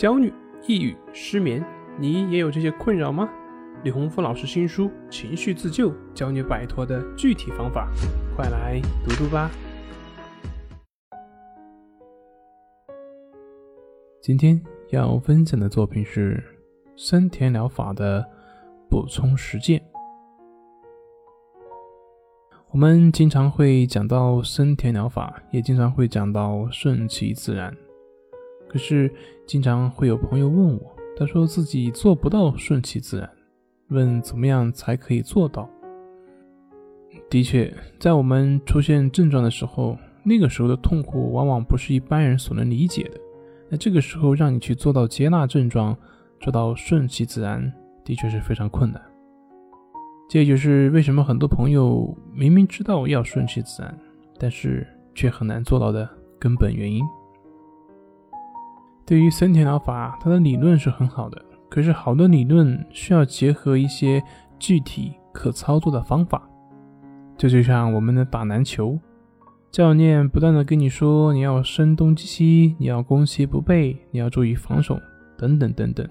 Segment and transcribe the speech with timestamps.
[0.00, 0.32] 焦虑、
[0.66, 1.62] 抑郁、失眠，
[1.98, 3.28] 你也有这些困扰吗？
[3.84, 7.86] 李洪福老师新书《情绪自救》，教你摆脱的具体方法，
[8.34, 9.50] 快来读读吧。
[14.22, 14.58] 今天
[14.88, 16.42] 要分享的作品是
[16.96, 18.26] 森田疗法的
[18.88, 19.82] 补充实践。
[22.70, 27.76] 我们经常会讲到森田疗法，也经常会讲到顺其自然。
[28.66, 29.12] 可是，
[29.50, 33.28] 经常会有朋友问我，他说自己做不到顺其自然，
[33.88, 35.68] 问怎么样才可以做到？
[37.28, 43.18] 的确，在我们出现症状的时候，那个时候的痛苦往往不是一般人所能理解的。
[43.68, 45.96] 那这个时候让你去做到接纳症状，
[46.38, 47.72] 做到顺其自然，
[48.04, 49.02] 的确是非常困难。
[50.28, 53.98] 这也就是为什么很多朋友明明知道要顺其自然，
[54.38, 56.08] 但是却很难做到的
[56.38, 57.02] 根本原因。
[59.10, 64.22] 对于森田疗法，它的理论是很好的，可是好的理论需要结合一些
[64.56, 66.48] 具体可操作的方法。
[67.36, 68.96] 这就像我们的打篮球，
[69.72, 74.96] 教练不断的跟你说你要声东击西，你要攻其不备，你要注意防守，
[75.36, 76.08] 等等等等。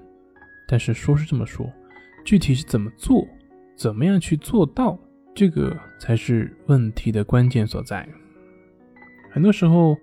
[0.68, 1.72] 但是说是这么说，
[2.26, 3.26] 具体是怎么做？
[3.78, 5.00] 怎么样去做到？
[5.34, 8.06] 这个才是问题的关键所在。
[9.32, 9.96] 很多时候，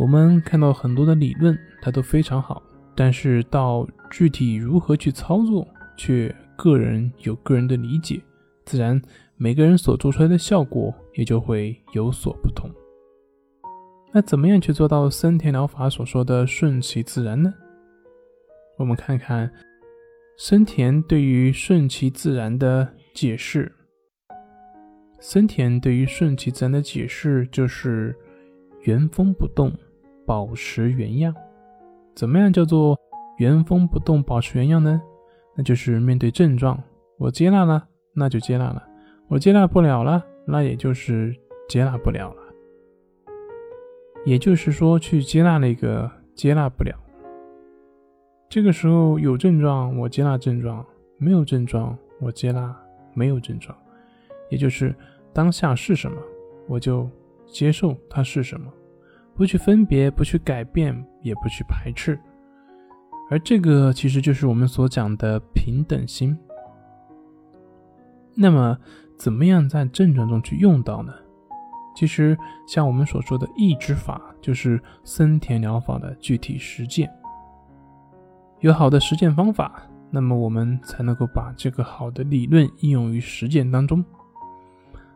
[0.00, 2.62] 我们看到很多的理论，它都非常好，
[2.96, 8.18] 但是到具体如何去操作，却个人有个人的理解，
[8.64, 8.98] 自然
[9.36, 12.70] 每个人所做出来的效果也就会有所不同。
[14.10, 17.52] 那怎么样去做到森田疗法所说的顺其自然呢？
[18.78, 19.52] 我们看看
[20.38, 22.88] 森田对于顺其自然的。
[23.12, 23.70] 解释，
[25.18, 28.16] 森田对于顺其自然的解释就是
[28.82, 29.70] 原封不动，
[30.30, 31.34] 保持原样。
[32.14, 32.96] 怎么样叫做
[33.38, 35.02] 原封不动，保持原样呢？
[35.56, 36.80] 那就是面对症状，
[37.18, 38.80] 我接纳了，那就接纳了；
[39.26, 41.34] 我接纳不了了，那也就是
[41.68, 42.42] 接纳不了了。
[44.24, 46.94] 也就是说，去接纳那个接纳不了。
[48.48, 50.84] 这个时候有症状，我接纳症状；
[51.18, 52.72] 没有症状，我接纳。
[53.12, 53.76] 没有症状，
[54.48, 54.94] 也就是
[55.32, 56.16] 当下是什么，
[56.68, 57.10] 我就
[57.48, 58.72] 接受它是什么，
[59.40, 62.20] 不去分别，不去改变，也不去排斥。
[63.30, 66.38] 而这个其实就是我们所讲的平等心。
[68.34, 68.76] 那么，
[69.16, 71.14] 怎么样在症状中去用到呢？
[71.96, 72.36] 其实，
[72.68, 77.10] 像我们所说的抑制法，就是森田疗法的具体实践。
[78.58, 79.82] 有好的实践方法。
[80.10, 84.04] 那么我们才能够把这个好的理论应用于实践当中。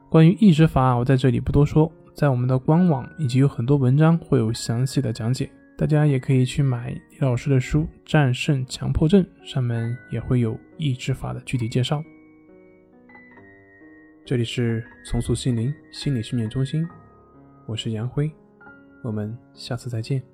[0.08, 12.00] 关于抑制法，我在这里不多说，在我们的官网以及有很多文章会有详细的讲解，大家也可以去买李老师的书《战胜强迫症》，上面也会有抑制法的具体介绍。
[14.24, 16.88] 这里是重塑心灵心理训练中心，
[17.66, 18.30] 我是杨辉，
[19.02, 20.33] 我们下次再见。